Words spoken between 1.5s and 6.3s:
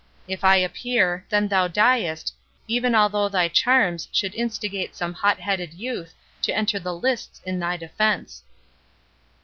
diest, even although thy charms should instigate some hot headed youth